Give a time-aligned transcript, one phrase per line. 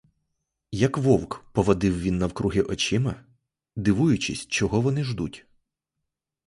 [0.71, 3.25] Як вовк, поводив він навкруги очима,
[3.75, 5.45] дивуючись, чого вони ждуть.